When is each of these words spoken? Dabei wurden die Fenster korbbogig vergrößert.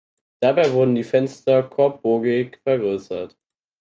Dabei 0.39 0.73
wurden 0.73 0.95
die 0.95 1.03
Fenster 1.03 1.61
korbbogig 1.61 2.57
vergrößert. 2.63 3.37